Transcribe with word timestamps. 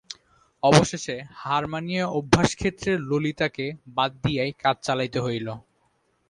অবশেষে, 0.63 1.15
হার 1.35 1.63
মানিয়া 1.67 2.05
অভ্যাসক্ষেত্রে 2.19 2.91
ললিতাকে 3.09 3.65
বাদ 3.95 4.11
দিয়াই 4.23 4.51
কাজ 4.63 4.75
চালাইতে 4.83 5.19
হইল। 5.19 5.47